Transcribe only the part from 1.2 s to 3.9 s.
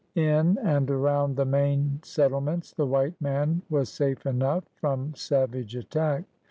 the main settlements the white man was